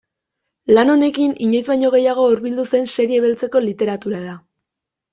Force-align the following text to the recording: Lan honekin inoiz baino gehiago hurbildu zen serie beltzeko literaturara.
Lan 0.77 0.89
honekin 0.93 1.35
inoiz 1.49 1.61
baino 1.69 1.93
gehiago 1.97 2.25
hurbildu 2.31 2.67
zen 2.75 2.93
serie 2.97 3.23
beltzeko 3.29 3.65
literaturara. 3.71 4.39